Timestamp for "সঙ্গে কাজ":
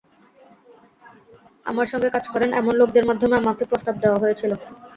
1.87-2.25